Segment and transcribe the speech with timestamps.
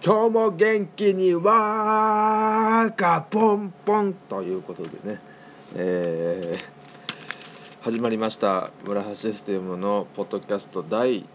[0.00, 5.20] 今日も元気にわーかポンポンということでね、
[5.74, 8.70] えー、始まりました。
[8.84, 11.28] 村橋システムのポッドキャスト第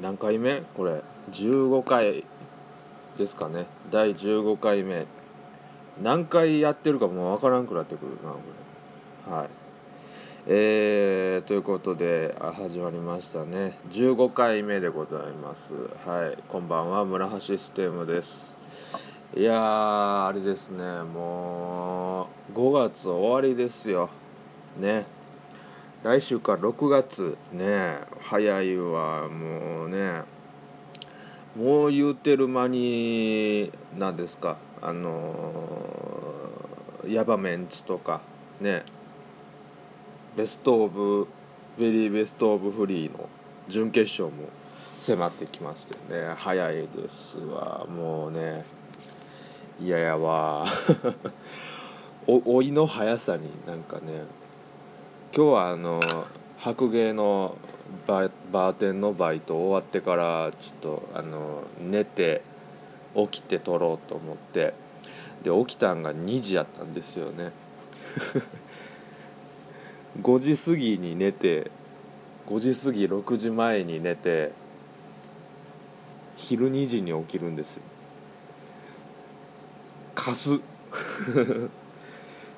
[0.00, 0.62] 何回目？
[0.76, 1.04] これ。
[1.30, 2.24] 15回
[3.16, 3.68] ですかね。
[3.92, 5.06] 第15回目。
[6.02, 8.40] 何回やってるかもうわからんくなってくるなこ
[9.28, 9.32] れ。
[9.36, 9.48] はい。
[10.44, 13.78] えー、ということで始まりましたね。
[13.92, 16.08] 15回目でございます。
[16.08, 16.38] はい。
[16.50, 18.22] こんばんは村橋ステムで
[19.34, 19.38] す。
[19.38, 21.04] いやーあれですね。
[21.04, 24.10] もう5月終わりですよ。
[24.80, 25.06] ね。
[26.02, 28.00] 来週から6月ね。
[28.28, 30.24] 早いわもうね。
[31.54, 38.22] もう言うてる間に何ですかあのー、ヤバメンツとか
[38.60, 38.84] ね。
[40.36, 41.28] ベスト・オブ・
[41.78, 43.28] ベリー・ベスト・オブ・フリーの
[43.70, 44.48] 準決勝も
[45.06, 46.34] 迫ってきましてね。
[46.36, 46.88] 早いで
[47.32, 47.86] すわ。
[47.86, 48.64] もうね
[49.80, 50.66] いややわ。
[52.26, 54.24] お老いの速さになんかね
[55.34, 56.00] 今日はあの
[56.58, 57.56] 白芸の
[58.06, 62.42] ババーテンのバイト終わってからちょっとあの寝て
[63.14, 64.74] 起きて撮ろうと思って。
[65.42, 67.52] で起きたんが2時やったんですよね。
[70.20, 71.70] 5時過ぎに寝て
[72.46, 74.52] 5時過ぎ6時前に寝て
[76.36, 77.82] 昼2時に起きるんですよ。
[80.14, 80.60] カス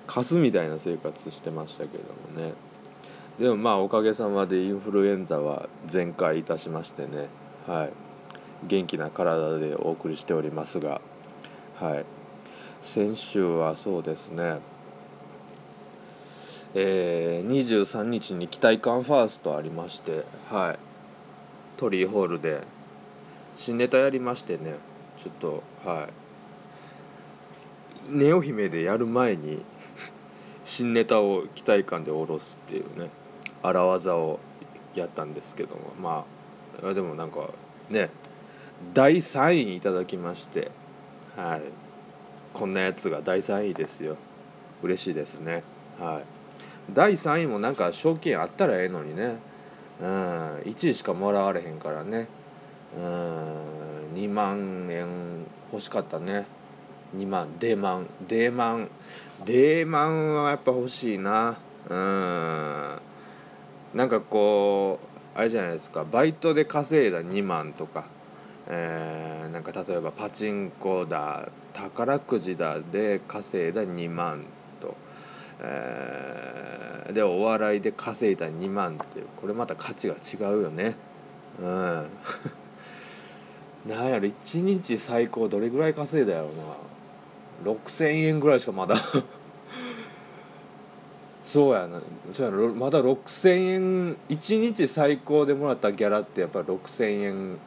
[0.06, 2.54] カスみたいな生活してましたけどもね。
[3.38, 7.28] でもまあおかげさまでインフルエンザは全開いたしましてね。
[7.66, 7.92] はい。
[8.66, 11.00] 元気な体でお送りしておりますが。
[11.80, 12.06] はい。
[12.94, 14.60] 先週はそうですね。
[16.76, 20.78] えー、23日に期待感ファーストありまして、はい、
[21.78, 22.66] 鳥居ホールで
[23.58, 24.76] 新ネタやりましてね。
[25.22, 26.12] ちょっとはい。
[28.10, 29.64] ネオ姫でやる前に
[30.66, 33.10] 新ネタを期待感で下ろすっていうね
[33.62, 34.40] 荒技を
[34.94, 35.92] やったんですけども。
[36.00, 36.24] ま
[36.82, 37.50] あでもなんか
[37.88, 38.10] ね
[38.92, 40.72] 第3位にいただきまして
[41.36, 41.62] はい。
[42.52, 44.16] こんなやつが第3位ですよ。
[44.82, 45.62] 嬉しいですね。
[46.00, 46.33] はい。
[46.92, 49.38] 第3位もなんか賞金あったらええのにね、
[50.00, 52.28] うん、1位しかもらわれへんからね、
[52.96, 53.74] うん、
[54.14, 56.46] 2万円欲しかったね。
[57.16, 57.58] 2万。
[57.58, 58.10] デーマン。
[58.28, 58.90] デーマン。
[59.44, 61.58] デーマンはやっぱ欲しいな。
[61.88, 63.00] うん。
[63.94, 66.04] なんかこうあれじゃないですか。
[66.04, 68.06] バイトで稼いだ2万とか。
[68.66, 74.46] えー、なんか例えばパチンコだ宝くじだで稼いだ2万。
[75.60, 80.96] えー、でお笑いで稼いだ2万っていうこれまた価値が違うよね。
[81.60, 82.08] うん。
[83.86, 88.96] なんやろ1日最高どれぐらい稼いだやろうな6000円ぐらいしかまだ。
[91.44, 92.00] そうやな。
[92.34, 92.74] そうやな。
[92.74, 97.58] まだ6000円1日最高でもらったギャラってやっぱり6000円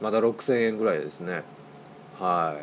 [0.00, 1.42] まだ6000円ぐらいですね。
[2.18, 2.56] は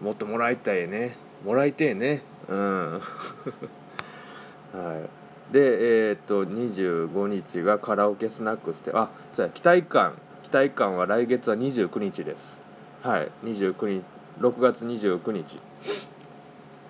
[0.00, 0.04] い。
[0.04, 1.16] もっともらいたいね。
[1.44, 2.22] もらいてえね。
[2.48, 3.00] うん。
[4.72, 5.06] は
[5.50, 5.52] い。
[5.52, 10.14] でえー、っと25日がカラオケスナックステあそうや期待感。
[10.42, 12.60] 期待感は来月は29日です。
[13.02, 13.30] はい。
[13.44, 14.04] 29日
[14.40, 15.60] 6月29日。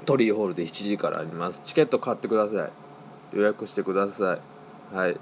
[0.06, 1.60] トリーホールで7時からあります。
[1.64, 2.66] チケット買ってくださ
[3.32, 3.36] い。
[3.36, 4.38] 予約してくださ
[4.92, 4.94] い。
[4.96, 5.16] はい。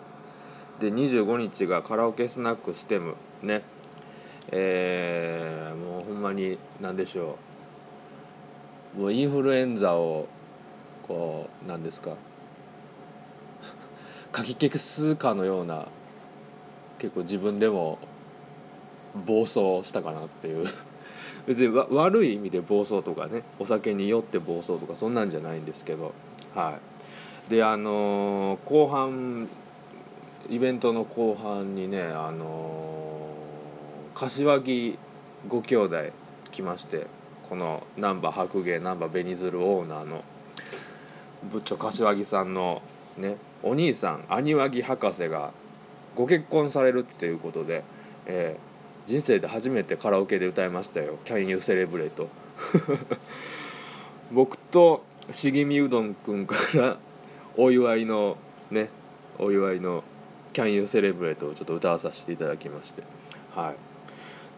[0.80, 3.62] で25日がカラオケスナックステムね。
[4.50, 7.36] えー、もうほんまに何でしょうもう。
[8.96, 10.26] インフルエンザを
[11.06, 12.16] こう何ですか
[14.32, 15.88] かき消すかのような
[16.98, 17.98] 結構自分でも
[19.26, 20.66] 暴走したかなっていう。
[21.46, 26.12] 別に悪い意味で暴走とかねお酒に酔って暴走とかそんなんじゃないんですけど
[26.54, 26.78] は
[27.48, 27.50] い。
[27.50, 29.48] であのー、後半
[30.50, 34.98] イベントの後半にねあのー、柏木
[35.48, 35.96] ご兄弟
[36.50, 37.06] 来まして
[37.48, 40.22] この難波白芸難波紅鶴オーナーの
[41.52, 42.82] 部長柏木さんの
[43.16, 45.52] ねお兄さん兄和木博士が
[46.14, 47.84] ご結婚されるっていうことで、
[48.26, 52.10] えー、人生で初めてカラオケで歌いましたよ「Can You Celebrate
[54.32, 56.98] 」僕と茂みうどんくんから
[57.56, 58.36] お祝いの
[58.70, 58.90] ね
[59.38, 60.04] お祝いの
[60.52, 63.02] 「Can You Celebrate」をちょっと歌わさせていただきまして。
[63.54, 63.76] はい。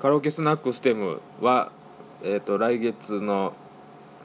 [0.00, 1.72] カラオケスナックステムは
[2.22, 3.54] えっ、ー、と来月の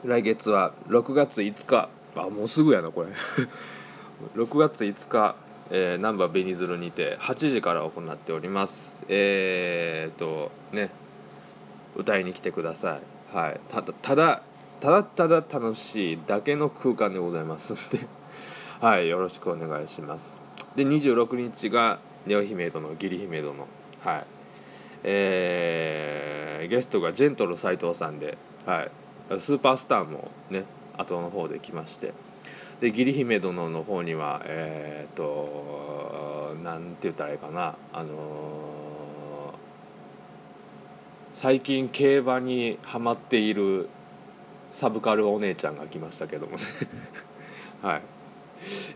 [0.04, 1.88] 来月は6月5日。
[2.16, 3.08] あもうすぐやなこれ。
[4.36, 5.36] 6月5日、
[5.70, 9.04] えー、難波紅鶴にて8時から行っております。
[9.08, 10.90] えー、っとね
[11.96, 12.98] 歌いに来てくださ
[13.32, 14.42] い、はい、ただただ
[14.80, 18.06] ただただ楽しいだけの空間でございますんで。
[18.80, 20.40] はいよろしくお願いします。
[20.76, 23.66] で26日がネオ姫殿義理姫殿。
[24.04, 24.35] はい。
[25.08, 28.36] えー、ゲストがジェントル斎藤さんで、
[28.66, 28.90] はい、
[29.40, 30.66] スーパースターもね
[30.98, 32.12] 後の方で来まして。
[32.80, 37.76] で義理姫殿の方にはえっ、ー、となんて言ったらいいかな。
[37.92, 43.88] あのー、最近競馬にはまっている
[44.80, 46.62] サブカルお姉ちゃんが来ましたけどもね。
[47.80, 48.02] はい。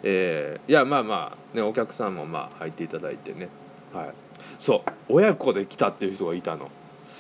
[0.03, 3.49] えー、いやまあまあねお客さんもまあ入っていただいてね。
[3.95, 4.30] はい。
[4.59, 6.71] そう親子で来たっていう人がいたの。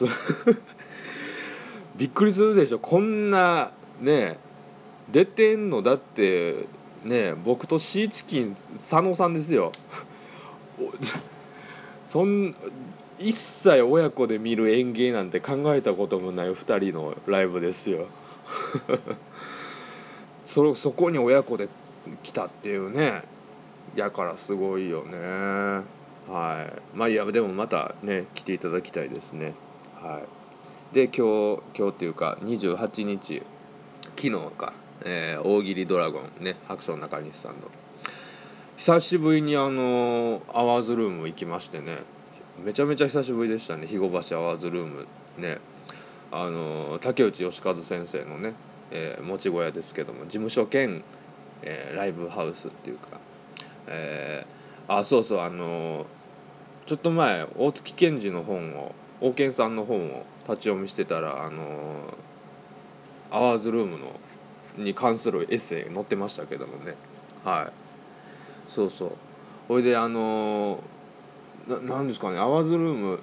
[1.97, 2.79] びっくりするでしょ。
[2.79, 4.39] こんなね
[5.11, 6.67] 出てんのだって
[7.05, 8.57] ね僕とシーチキン
[8.91, 9.73] 佐野さんですよ。
[12.11, 12.55] そん
[13.19, 18.07] 一切親子で見る演芸なんて考えたこともない2人のライブですよ。
[20.55, 21.69] そそこに親子で
[22.23, 23.23] 来たっていうね
[23.95, 25.85] やからすごいよね。
[26.95, 29.55] まあいやでもまたね来ていただきたいですね。
[30.01, 30.21] は
[30.93, 30.95] い。
[30.95, 33.43] で今日今日っていうか28日
[34.17, 34.73] 昨日か、
[35.05, 37.69] えー、大喜利ドラゴンね白書中西さんの。
[38.77, 42.05] 久しぶりにあのアワーズルーム行きましてね。
[42.65, 45.07] めちゃめちゃ久しぶりでしたね肥後橋アワーズルーム
[45.39, 45.59] ね。
[46.33, 48.55] あの竹内義和先生のね、
[48.91, 51.05] えー、持ち小屋ですけども事務所兼、
[51.63, 53.21] えー、ライブハウスっていうか、
[53.89, 56.07] えー、あそうそうあの
[56.91, 62.13] ちょっと前大月健二の本を王健さんの本を立ち読みしてたらあの
[63.31, 64.19] アワーズルームの
[64.77, 66.97] に関するエッセイ載ってましたけどもね。
[67.45, 68.73] はい。
[68.75, 69.13] そうそう。
[69.69, 70.83] ほいであの
[71.69, 73.21] なんですかねアワーズルーム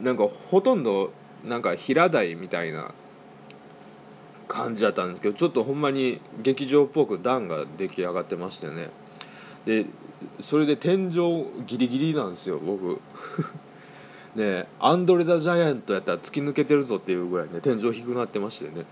[0.00, 1.10] なんかほとんど
[1.42, 2.94] なんか平台みたいな
[4.46, 8.90] 感じだったんですけどちょっとほんまに劇場っぽく段が出来上がってましてね。
[9.66, 9.86] で
[10.50, 13.00] それで天井ギリギリなんですよ僕。
[14.34, 18.86] ねアンドレ・ザ・ジャイアントやったら突き抜けてるぞっていうぐらいね天井低くなってましてね。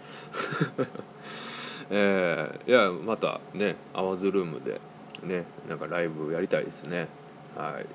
[1.93, 4.81] えー、いやまたねアワーズルームで
[5.27, 7.09] ねなんかライブやりたいですね。
[7.57, 7.87] はい。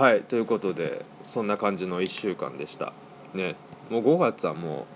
[0.00, 2.92] はいということでそんな感じの1週間でした。
[3.34, 3.56] ね
[3.90, 4.86] もう5月はも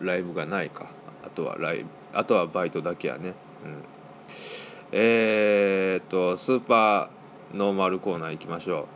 [0.00, 0.90] うライブがないか。
[1.24, 3.34] あとはライブあとはバイトだけやね。
[3.64, 3.82] うん。
[4.92, 8.88] えー、っとスーパーノーマルコーナー行きましょ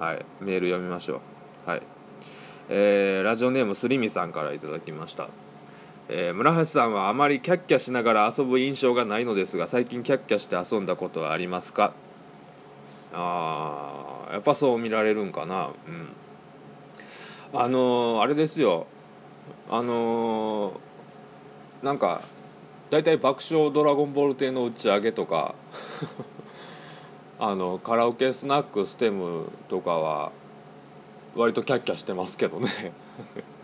[0.00, 0.02] う。
[0.02, 0.24] はい。
[0.40, 1.20] メール読みましょ
[1.66, 1.70] う。
[1.70, 1.82] はい。
[2.68, 5.28] えー、ラジオネームすりみさんから頂きました。
[6.08, 11.94] えー、村橋さんはあまりキャッキャしながら遊ぶ印象がないのですが最近キャッキャして遊んだことはありますか？
[13.12, 15.72] ああやっぱそう見られるんかな。
[15.86, 16.08] うん。
[17.58, 18.86] あのー、あれですよ。
[19.70, 22.22] あのー、なんか
[22.90, 25.54] 大体爆笑ドラゴンボール亭の打ち上げとか
[27.38, 30.32] あのカラオケスナックステムとかは
[31.34, 32.92] 割とキャッキャしてますけどね。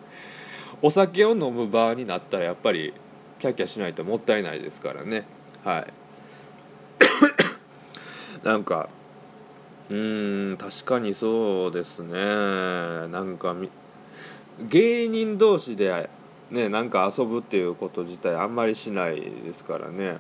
[0.82, 2.94] お酒を飲む場になったらやっぱり
[3.38, 5.26] キャッキャしないともったいないですからね。
[5.64, 5.92] はい。
[8.44, 8.88] なんか
[9.90, 12.14] うーん確かにそうですね。
[13.08, 13.54] なんか
[14.68, 16.08] 芸人同士で
[16.50, 20.18] ねなんか遊ぶっていうこと自体あんまりしないですからね。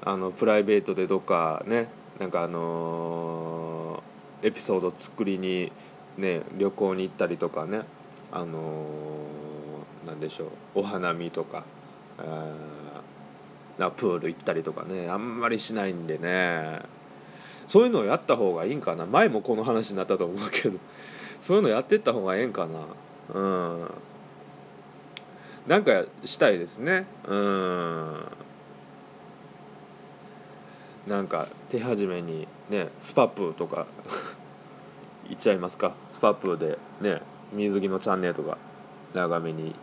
[0.00, 5.72] あのプライベートでどっかねなんかあのー、エピソード作りに
[6.16, 7.82] ね旅行に行ったりとかね。
[8.30, 10.48] あのー、なんでしょう。
[10.76, 11.64] お花見とか。
[13.78, 15.08] なプール行ったりとかね。
[15.08, 16.82] あんまりしないんでね。
[17.68, 19.06] そういうのをやった方がいいんかな。
[19.06, 20.78] 前もこの話になったと思うけど。
[21.46, 22.80] そういうのやってった方がええんかな。
[23.34, 23.90] うん。
[25.66, 27.06] なんかしたいですね。
[27.26, 28.24] うん。
[31.06, 33.86] なんか手始めにねスパップとか。
[35.28, 35.94] 行っちゃいますか。
[36.12, 37.20] スパップでね
[37.52, 38.56] 水着のチャンネルとか
[39.14, 39.74] 長めに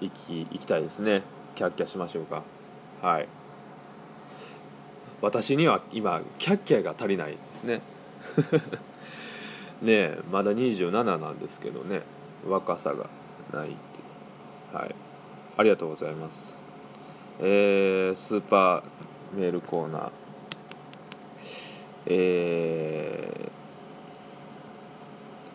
[0.00, 1.22] 行き行きたいですね。
[1.54, 2.42] キャッキャしましょうか。
[3.00, 3.28] はい。
[5.20, 7.82] 私には今キャッキャが足りないですね。
[9.82, 12.02] ねえまだ27なんですけどね。
[12.46, 13.08] 若さが
[13.52, 13.76] ない。
[14.72, 14.94] はい
[15.56, 16.34] ありがとうございます
[17.40, 20.10] えー、スーパーメールコーナー
[22.06, 23.50] え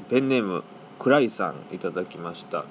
[0.07, 0.63] ー、ペンネーム
[1.00, 2.65] クライさんいただきました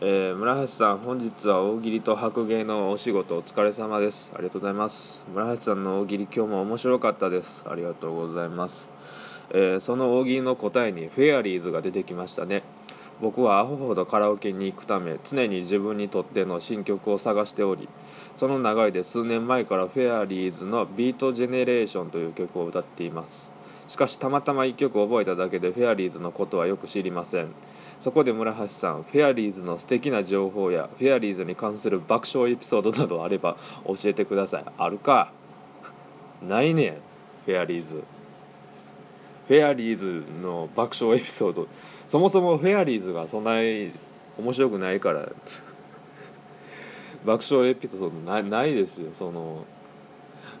[0.00, 4.30] えー、村橋さん、本日は大喜利と白芸のお仕事お疲れ様です。
[4.34, 5.24] ありがとうございます。
[5.32, 7.48] 村橋さんの大喜利、今日も面白かったです。
[7.64, 8.74] ありがとうございます。
[9.50, 12.64] えー、その大喜利の答えにフェアリーズが出てきましたね。
[13.20, 17.88] 僕はアホほどカラオケに行くため常に自分にとっての新曲を探しており
[18.36, 23.50] その流れで数年前からフェアリーズの「ビートジェネレーション」という曲を歌っています。
[23.86, 27.54] しかしたまたま1曲覚えただけでフェアリーズのことはよく知りません。
[28.00, 33.56] そこで村橋さんフェアリーズの素敵な情報やフェアリーズに関する爆笑エピソードなどあれば
[33.86, 34.64] 教えてください。
[34.76, 35.32] あるか？
[36.42, 36.88] ないね。
[36.88, 36.94] ん
[37.46, 38.02] フェアリーズ。
[39.46, 41.68] フェアリーズの爆笑エピソード。
[42.14, 43.92] そもそもフェアリーズがそんなに
[44.38, 45.32] 面白くないから
[47.26, 49.08] 爆笑エピソードないないですよ。
[49.18, 49.64] その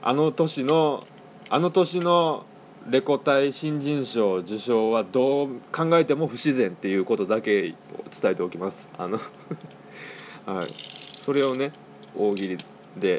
[0.02, 1.04] あの年の
[1.50, 2.44] あの年の
[2.90, 7.76] レコ大新人賞受賞はどう考えても不自然っていうことだけ伝
[8.32, 8.88] えておきます。
[8.98, 9.20] あの
[10.52, 10.74] はい。
[11.24, 11.70] それをね
[12.16, 12.56] 大喜利
[12.96, 13.18] で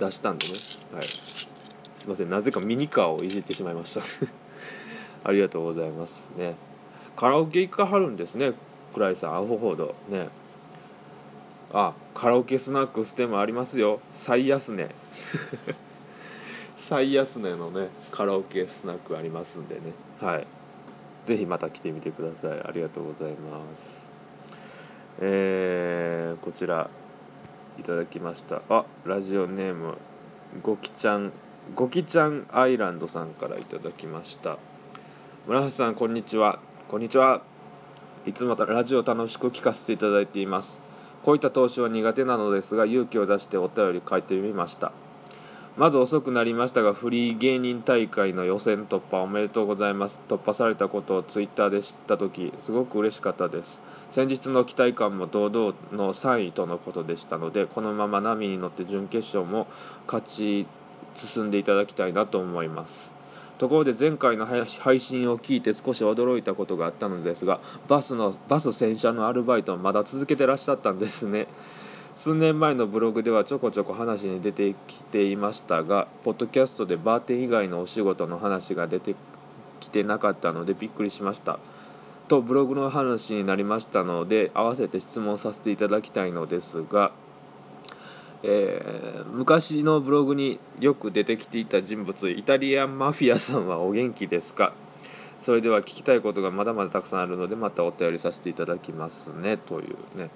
[0.00, 0.54] 出したんでね。
[0.92, 1.04] はい。
[1.04, 2.28] すいません。
[2.28, 4.02] なぜかミニカーをいじってしまいました。
[5.22, 6.56] ありがとうございますね。
[7.16, 8.52] カラオケ行かはるんですね。
[8.94, 9.94] 倉井さんアホほど。
[10.08, 10.30] ね。
[11.72, 14.00] あカラオケスナックステもありますよ。
[14.26, 14.94] 最安値。
[16.88, 19.92] 最安値のねカラオケスナックありますんでね。
[20.20, 20.46] はい。
[21.26, 22.60] ぜひまた来てみてください。
[22.60, 24.02] ありがとうございます。
[25.20, 26.90] えー、こちら
[27.78, 28.62] いただきました。
[28.68, 29.96] あラジオネーム
[30.62, 31.32] ゴキちゃん
[31.74, 34.58] ゴキちゃんアイランドさんからいただきました。
[35.46, 36.60] 村橋さんこんにちは。
[36.92, 37.40] こんにちは。
[38.26, 40.68] いつもラジオ楽しく聞かせていただいています。
[41.24, 44.92] こういった投資は苦手なのですが勇気を出してお便り書いてみました。
[45.78, 50.18] まず遅くなりましたがフリー芸人大会の予選突破おめでとうございます。
[50.28, 53.64] 突破されたことをツイッターで知った時すごく嬉しかったです。
[54.14, 59.66] 先日の期待感も堂々の3位とのことでしたのでこのまま波に乗って準決勝も
[60.06, 60.66] 勝ち
[61.34, 63.11] 進んでいただきたいなと思います。
[63.58, 71.48] ところで前回の配信を聞いて少し驚いたことがあったのですがバスのバス洗車のアルバイトをまだ続けてらっしゃったんですね。
[72.24, 79.16] 数年前のブログではちょこちょこ話に出てきていましたがポッドキャストでバーテン以外のお仕事の話が出て
[79.80, 81.58] きてなかったのでびっくりしました。
[82.28, 87.12] とブログの話になりましたので合わせて質問させていただきたいのですが
[88.44, 94.74] えー、昔のブログによく出てきていた人物イタリアンマフィアさんはお元気ですか？
[95.44, 100.30] それでは聞きたいことがまだまだたくさんあるのでまたお便りさせていただきますねというね。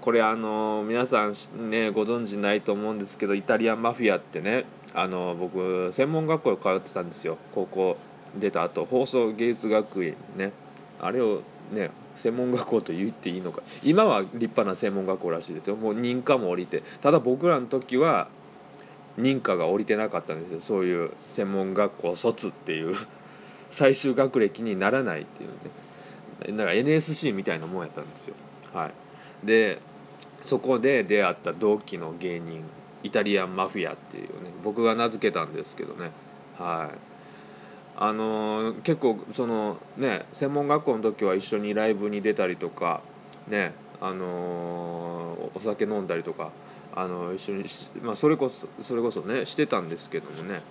[0.00, 4.64] これあの皆さんねご存知ないと思うんですけどイタリアンマフィアってね
[4.94, 7.36] あの僕専門学校通ってたんですよ。
[7.54, 7.96] 高校
[8.38, 10.52] 出た後放送芸術学院ね。
[11.00, 11.42] あれを
[11.72, 11.90] ね
[12.22, 13.62] 専門学校と言っていいのか。
[13.82, 15.76] 今は立派な専門学校らしいですよ。
[15.76, 16.82] もう認可も降りて。
[17.02, 18.28] ただ僕らの時は
[19.18, 20.60] 認可が降りてなかったんですよ。
[20.60, 22.96] そういう専門学校卒っていう。
[23.78, 26.56] 最終学歴にならないっていうね。
[26.56, 28.34] だから NSC みたいなもんやったんですよ。
[28.72, 28.90] は
[29.44, 29.46] い。
[29.46, 29.80] で
[30.46, 32.64] そこで出会った同期の芸人
[33.02, 34.52] イタリアンマフィアっていうね。
[34.64, 36.12] 僕が名付けたんですけどね。
[36.58, 37.09] はい。
[37.96, 43.02] あのー、結構そのね専門学校の時は一緒にライブに出たりとか
[43.48, 46.52] ねあのー、お酒飲んだりとか
[46.94, 47.64] あの一緒に
[48.02, 50.62] まあそれこそそれこそねしてたんですけどもね。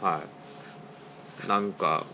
[0.00, 0.22] は
[1.44, 1.48] い。
[1.48, 2.06] なんか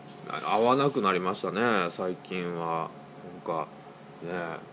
[0.44, 1.60] 合わなくなりましたね
[1.96, 2.90] 最近は。
[3.34, 3.68] なんか
[4.22, 4.70] ね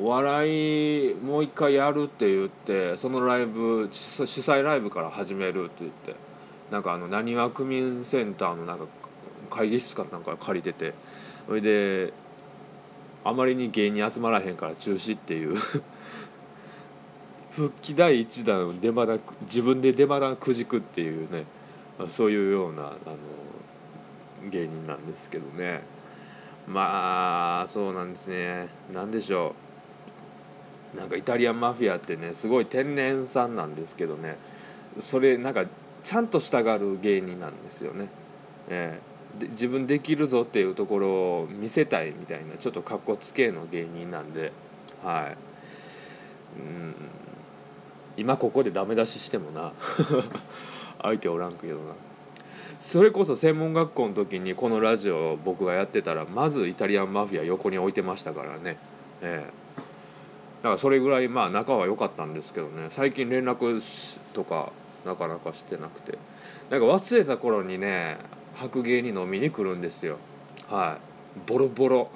[0.00, 6.27] お笑いもう一回やるって言ってそのライブ主催ライブから始めるって言って。
[6.70, 8.86] なんかあのなにわ区民センターのなんか
[9.50, 10.94] 会議室かなんか借りてて
[11.46, 12.12] それで
[13.24, 15.56] あまりに芸人集まらへんから中止っていう。
[17.56, 21.44] 復帰第1弾出花自分で出花くじくっていうね
[22.10, 22.86] そういうようなあ
[24.44, 25.82] の芸人なんですけどね。
[26.68, 28.68] まあそうなんですね。
[28.92, 29.56] 何でしょ
[30.94, 30.96] う。
[30.96, 34.38] なんかイタリアンマフィアってねすごい天然さんなんですけどね。
[35.00, 35.64] それなんか
[36.04, 38.10] ちゃんと従う芸人なんですよね、
[38.68, 41.08] えー、で自分できるぞっていうところ
[41.42, 44.52] を見せたいみたいなちょっとかっこつけの芸人なんで
[45.02, 45.34] は
[46.56, 46.60] い。
[46.60, 46.94] うん。
[48.16, 49.72] 今ここでダメ出ししてもな。
[51.02, 51.94] 相手おらんけどな。
[52.92, 58.78] それこそ専門学校の時にこのラジオを僕がやってたらまずイタリアンマフィア横に置いてましたからね。
[59.22, 59.52] ええ。
[60.62, 62.88] だからそれぐらいまあ仲は良かったんですけどね。
[62.96, 63.82] 最近連絡
[64.32, 64.72] とか
[65.04, 66.18] なかなかしてなくて。
[66.70, 68.18] なんか忘れた頃にね
[68.54, 70.18] 白芸に飲みに来るんですよ。
[70.68, 70.98] は
[71.36, 71.48] い。
[71.48, 72.10] ボロボロ。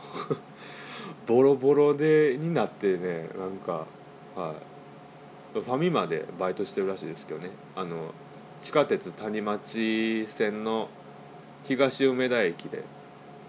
[1.27, 3.87] ボロボロでになってねなんか
[4.35, 4.55] は
[5.55, 5.61] い。
[5.61, 7.51] ファミマでバイトしてるらしいですけどね。
[7.77, 8.13] あの
[8.63, 10.89] 地下鉄谷町線の
[11.65, 12.85] 東梅田駅で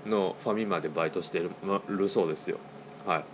[0.05, 1.51] のファミマでバイトしてる
[1.87, 2.57] るそうですよ。
[3.05, 3.25] はい。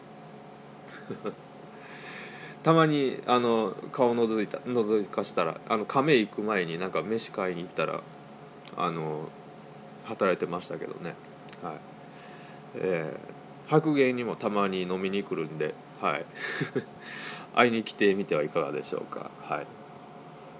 [2.63, 8.01] たまにあの顔覗いた覗かしたらあの亀行く前になんか飯買いに行ったら
[8.77, 9.29] あの
[10.05, 11.15] 働いてましたけどね
[11.61, 11.79] はい
[12.75, 16.25] えー、白芸にもたまに飲みに来るんではい
[17.55, 19.67] 会いに来てみてはいかがでしょうかはい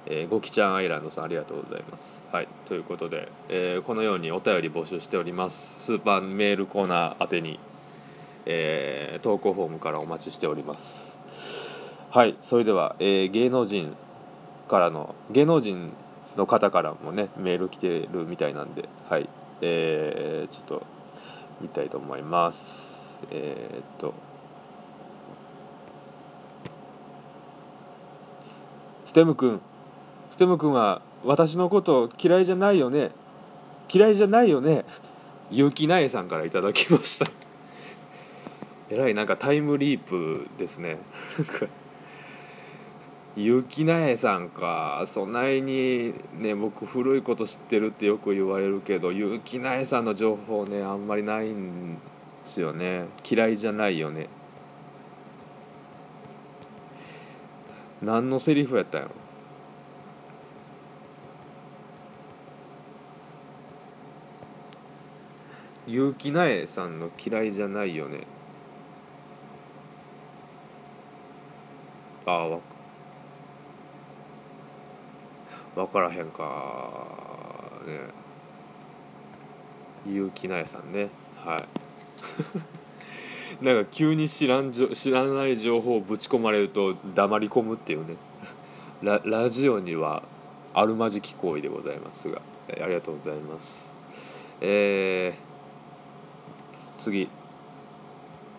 [0.06, 2.01] えー、ごきちゃんアイランドさんありがとうございます。
[2.32, 5.56] はい、ということで、えー、このようにお便り募集しております。
[5.86, 7.60] スーパーメールコーナー宛てに、
[8.46, 10.79] えー、投稿フォームからお待ちしております。
[12.12, 13.96] はい、それでは、えー、芸能人
[14.68, 15.94] からの、芸能人
[16.38, 19.30] の方からもね、メール来てるみたいなんで、はい、
[19.62, 20.84] えー、ちょっと
[21.62, 22.58] 見たいと思います。
[23.30, 24.16] えー、っと、
[29.06, 29.62] ステム君、
[30.32, 33.12] ステム君は私のこと嫌いじゃないよね。
[33.88, 34.84] 嫌いじゃないよね。
[35.51, 37.28] 結城苗さんからいただきました。
[38.89, 40.98] えらいなんかタイムリープですね。
[43.36, 45.07] 結城苗さんか。
[45.13, 52.01] そないにね僕古いこと知ってるってよく言われるけど結城苗さんの情報ねあんまりないんで
[52.53, 53.05] すよね。
[53.29, 54.27] 嫌いじゃないよね。
[58.01, 59.15] 何のセリフやったんやろ。
[65.86, 68.27] 結城苗さんの嫌いじゃないよね。
[72.25, 72.59] ああわ
[75.86, 78.00] 分からへんかね。
[80.05, 81.09] 結城苗さんね。
[81.38, 81.59] は
[83.62, 83.63] い。
[83.63, 88.17] なんか急に知らんじょ知らない情報をぶち込まれると黙り込むっていうね。
[89.01, 90.24] ララジオには
[90.74, 92.41] あるまじき行為でございますが。
[92.69, 93.89] ありがとうございます。
[94.62, 95.50] えー
[97.03, 97.29] 次。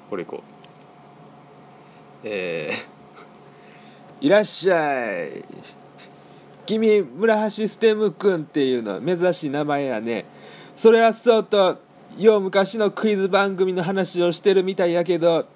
[0.08, 0.42] これいこう。
[2.24, 5.44] えー、 いらっしゃい。
[6.70, 10.26] 君村橋ステム君っていうの珍しい名前やね。
[10.76, 11.78] それはそうと
[12.16, 15.46] よう昔のクイズ番組の話をしてるみたいやけど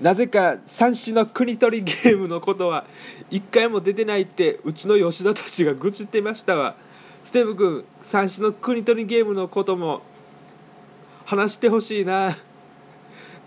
[0.00, 2.84] なぜか三種の国取りゲームのことは
[3.30, 6.76] 一回も出てないってうちの吉田たちが愚痴ってましたわ。
[7.24, 10.02] ステム君三種の国取りゲームのことも
[11.24, 12.36] 話してほしいな、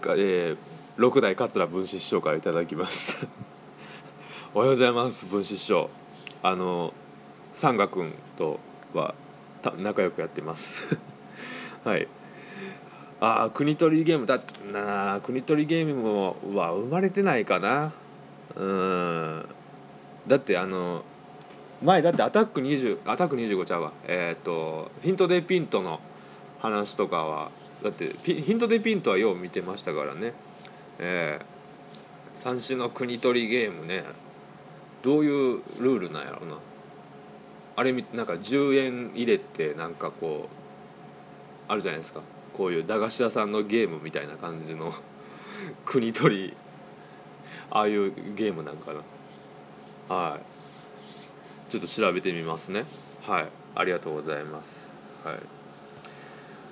[0.05, 0.57] えー、
[0.97, 3.27] 六代桂文枝師匠からいただきました。
[4.55, 5.91] おはようございます文枝師匠。
[6.43, 6.93] あの
[7.62, 8.60] サンガ君と
[8.93, 9.13] は
[9.78, 10.62] 仲良くやってます。
[11.88, 12.08] はい。
[13.19, 14.41] ああ国取りゲームだ
[14.74, 17.93] な国取りゲームもは生まれてないかな。
[18.56, 19.45] うん。
[20.28, 21.04] だってあの
[21.84, 23.93] 前だってアタック20アタック25ちゃうわ。
[24.08, 26.00] えっ、ー、とヒントデピントの
[26.60, 27.52] 話とかは
[27.84, 30.34] だってヒントでピントはよう見てましたからね。
[30.97, 34.04] えー、三種の国取りゲームね。
[35.04, 36.58] どういうルールなんやろうな。
[37.75, 40.47] あれなんか10円入れてなんかこ
[41.69, 42.21] うあるじゃないですか。
[42.57, 44.93] こういう駄菓子屋さんのゲームみたいな感じの
[45.86, 46.53] 国取り
[47.69, 48.91] ああいうゲームなんか
[50.10, 50.13] な。
[50.15, 50.38] は
[51.69, 51.71] い。
[51.71, 52.86] ちょっと調べてみますね。
[53.21, 53.51] はい。
[53.75, 54.88] ありがとうございます。
[55.23, 55.39] はい。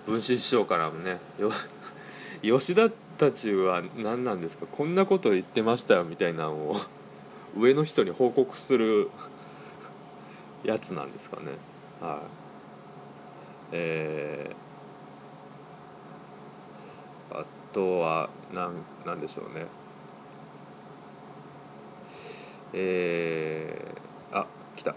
[0.06, 1.20] 分子師匠からもね
[2.42, 4.66] 吉田たちは何なんですか？
[4.66, 6.82] こんなこと言ってましたよみたいなのを
[7.58, 9.10] 上の人に報告する
[10.64, 11.58] やつなんですかね。
[12.02, 12.20] はい。
[13.72, 18.74] えー、あとは何
[19.06, 19.68] なんでしょうね。
[22.74, 24.96] えー、あ来た。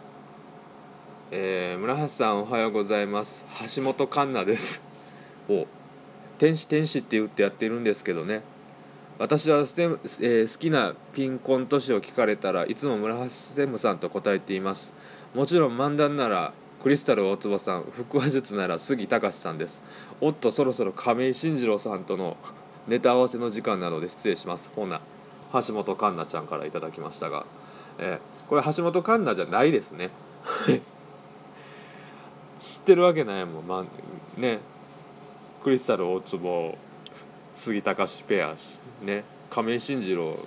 [1.31, 3.31] えー、村橋さんおはようございます。
[3.77, 4.83] 橋本環奈です。
[5.49, 5.67] を
[6.39, 8.43] 天使天使って言ってやってるんですけどね。
[9.19, 14.91] 私はステム、えー、好きなピンコン都市を聞かれたらいつも村橋ステムさんと答えています。
[15.35, 19.83] もちろん漫談ならクリスタル大坪さん腹話術なら杉隆さんです。
[20.21, 22.37] おっとそろそろ亀井進次郎さんとの
[22.89, 24.65] ネタ合わせの時間なので失礼します。
[24.75, 25.01] ほな
[25.53, 27.47] 橋本環奈ちゃんからいただきましたが、
[27.99, 30.11] えー、これ橋本環奈じゃないですね。
[32.61, 33.67] 知ってるわけないもん。
[33.67, 34.61] まあね。
[35.63, 36.77] クリスタル大坪
[37.65, 38.57] 杉隆ペア
[39.03, 39.25] ね。
[39.51, 40.47] 亀井進次郎を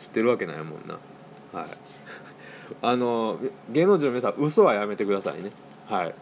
[0.00, 0.98] 知ってるわけないもんな。
[1.58, 1.97] はい
[2.82, 3.38] あの
[3.70, 5.52] 芸能人の皆さん嘘はやめてくださいね。
[5.86, 6.14] はい。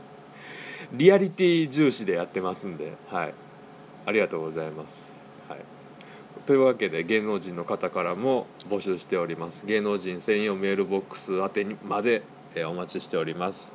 [0.92, 3.34] リアリティ重視でやってますんではい。
[4.04, 4.88] ありがとうございます、
[5.48, 5.60] はい、
[6.46, 9.64] というわけで芸能人の方からも募集しております。
[9.66, 12.22] 芸能人専用メールボックス宛てにまで、
[12.54, 13.72] えお待ちしております。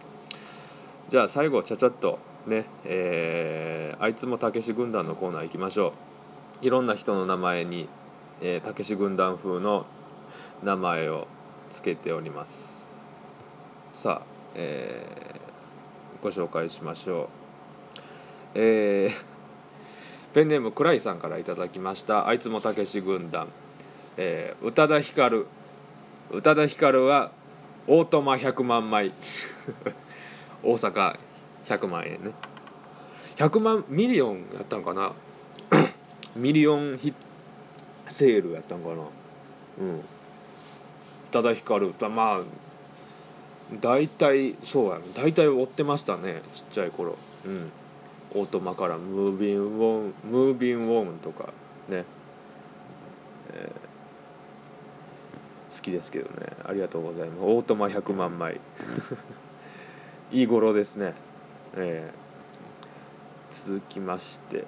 [1.10, 5.94] じゃあ最後ちゃちゃっとねえーあいつもたけし軍団のコーナー行きましょ
[6.62, 6.66] う。
[6.66, 7.88] いろんな人の名前に
[8.64, 9.86] たけし軍団風の
[10.64, 11.28] 名前を
[11.78, 14.02] つけております。
[14.04, 15.48] さあ、えー
[16.24, 17.30] ご紹介しましょう。
[18.56, 19.38] えー
[20.34, 22.28] ペンネームクライさんからいただきました。
[22.28, 23.50] あいつもたけし軍団、
[24.18, 25.48] えー宇多田ヒカル。
[26.32, 27.32] 宇多田ヒカルは
[27.88, 29.14] オートマ100万枚。
[30.64, 31.18] 大阪
[31.68, 32.32] 100万円ね。
[33.38, 35.14] 100万ミリオンやったんかな？
[36.36, 37.14] ミリオンヒ
[38.18, 38.96] セールやったんかな？
[39.80, 40.04] うん。
[41.32, 42.44] 多田ヒカルまあ
[43.82, 45.06] 大体そうやね。
[45.16, 47.18] 大体追ってましたねちっちゃい頃。
[47.46, 47.72] うん。
[48.36, 51.54] オートマからムービンウォンムービンウォンとか
[51.90, 52.06] ね、
[53.54, 53.88] えー
[55.78, 56.48] 好きですけどね。
[56.66, 57.40] ありがとうございます。
[57.42, 58.60] オートマ100万枚。
[60.32, 61.14] いい頃ですね、
[61.76, 62.28] えー
[63.68, 64.66] 続きまして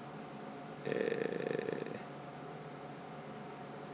[0.86, 1.84] え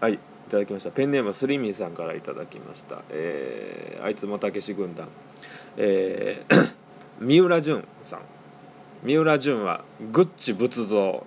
[0.02, 0.20] ーはい。
[0.48, 0.92] いただきました。
[0.92, 5.10] ペンネームスリミーさんからいただきました、えーあいつもたけし軍団。
[5.78, 6.72] えー
[7.20, 8.22] 三浦淳さん。
[9.04, 11.26] 三浦淳はグッチ仏像。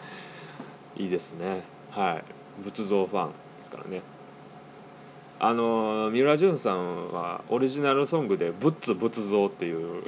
[0.96, 1.64] いいですね。
[1.90, 2.24] はい。
[2.64, 3.34] 仏像ファンで
[3.64, 4.02] すからね。
[5.38, 10.02] あの三浦淳さんはオリジナルソングで「ブッツ仏像」っていう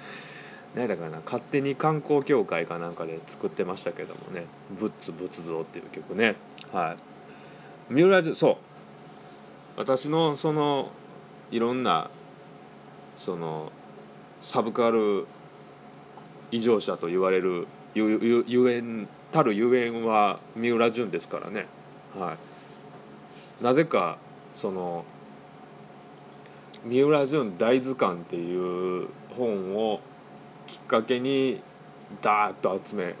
[0.74, 1.20] 何だかな。
[1.24, 4.46] 勝手に観光協会かなんかで作ってましたけどもね
[4.80, 6.36] 「ブッツ仏像」っていう曲ね。
[6.72, 7.13] はい。
[7.90, 8.56] 三浦淳そう。
[9.76, 10.90] 私のその
[11.50, 12.10] いろんな
[13.24, 13.72] その
[14.52, 15.26] サブカル
[16.50, 21.66] 異常者と言われるゆゆゆえんたるゆえんは三浦淳ですからね。
[22.16, 22.38] は
[23.60, 23.64] い。
[23.64, 24.18] なぜか
[24.60, 25.04] その
[26.84, 30.00] 三浦淳大図鑑っていう本を
[30.66, 31.62] きっかけに
[32.22, 33.14] ダーッと集め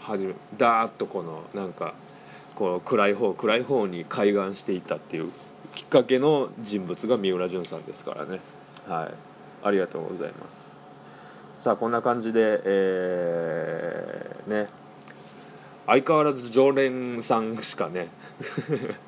[0.00, 1.94] 始めダーッとこのなんか
[2.56, 5.30] こう暗い方暗い方に開眼していったっていう
[5.74, 8.40] きっかけの人物が三浦淳さんですからね。
[8.88, 9.14] はい。
[9.62, 10.46] ありがとうございま
[11.60, 11.64] す。
[11.64, 14.70] さあこんな感じでえーね。
[15.86, 18.08] 相変わらず常連さんしかね。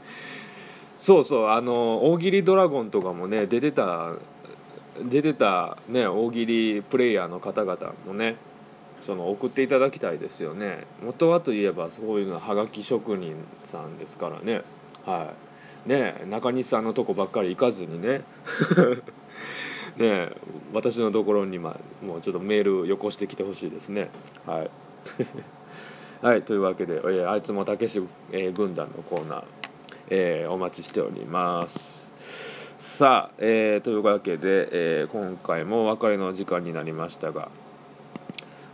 [1.01, 4.13] そうそうあの大喜利ドラゴンとかもね出てた
[5.11, 8.37] 出てたね大喜利プレイヤーの方々もね
[9.07, 10.87] その送っていただきたいですよね。
[11.03, 13.37] 元はといえばそういうのははがき職人
[13.71, 14.63] さんですからね。
[15.07, 15.35] は
[15.87, 15.89] い。
[15.89, 18.23] ね中西さんのとこばっかり行かずにね。
[19.97, 20.31] ね
[20.73, 24.11] 私のところに、ま、もうちょっとメールをよこしてきてほしいですね。
[24.47, 24.71] はい。
[26.21, 29.45] はいというわけで、えーあいつもたけし、えー軍団のコーナー、
[30.11, 32.09] えーお待ちしております。
[32.99, 37.49] さあ、えーというわけで、え今回もお別れの時間になりましたが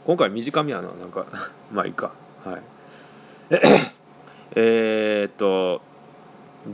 [0.06, 1.26] 今回短めやななんか。
[1.72, 2.12] まあいいか。
[2.44, 2.62] はい。
[4.56, 5.80] えーっと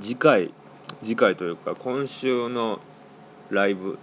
[0.02, 0.52] 次回
[1.00, 2.80] 次回というか今週の
[3.50, 3.98] ライブ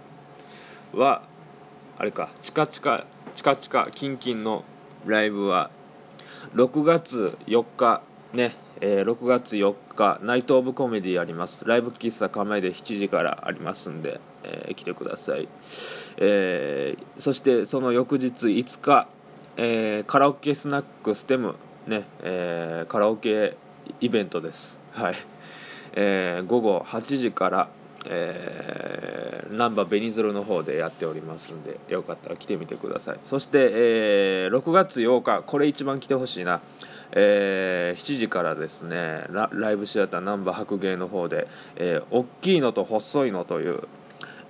[0.94, 1.22] は
[1.98, 3.04] あれかチカチカ
[3.36, 4.64] チカチカキンキンの
[5.06, 5.70] ライブは
[6.54, 11.64] 6月4日ね、えー6月4日ナイト・オブ・コメディあります。
[11.64, 15.48] ライブ喫茶構えで7時からありますんで、えー来てください、
[16.18, 19.08] えーそしてその翌日5日、
[19.58, 21.56] えーカラオケスナックステム
[21.88, 23.56] ね、えーカラオケ
[24.00, 24.78] イベントです。
[24.92, 25.16] はい、
[25.94, 27.68] えー午後8時から
[28.06, 33.20] えー、ナンバーベニズルの方でやっておりますんでよかったら来てみてください。
[33.24, 36.62] そして、え6月8日これ一番来てほしいな、
[37.12, 43.80] えー7時からですねライブシアターナンバー白芸の方で「えー大きいのと細いの」という、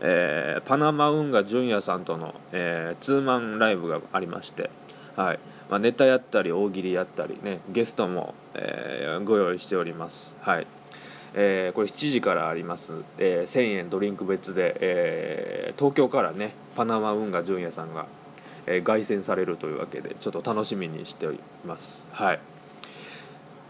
[0.00, 4.70] えーパナマ運河純也さんとの、えーツーマンライブがありまして
[5.18, 5.40] はい。
[5.68, 10.34] まあ、ネタやったり大喜利やったりねゲストも、えーご用意しております。
[10.40, 10.66] はい。
[11.34, 12.84] えーこれ7時からあります、
[13.18, 18.06] えー1000円ドリンク別で、えー東京からねパナマ運河純也さんが、
[18.66, 21.82] え凱旋されるというわけでちょっと楽しみにしております。
[22.12, 22.40] はい。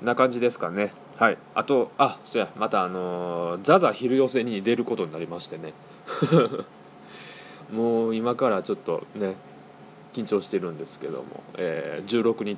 [0.02, 0.92] な感じですかね。
[1.16, 1.38] はい。
[1.54, 5.72] あとあそうやまたあのザザ昼寄せに出ることになりましてね。
[7.72, 9.36] もう今からちょっとね
[10.18, 12.56] 緊張してるんですけども、えー16日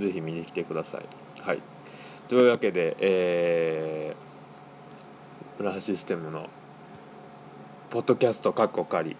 [0.00, 1.08] ぜひ見に来てください。
[1.42, 1.62] はい。
[2.28, 6.48] というわけで、えー、プラハシステムの
[7.90, 9.16] ポッドキャストカッコ仮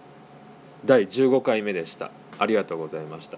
[0.85, 2.11] 第15回目でした。
[2.39, 3.37] ありがとうございました。